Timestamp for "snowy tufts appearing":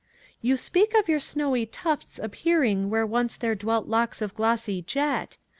1.19-2.89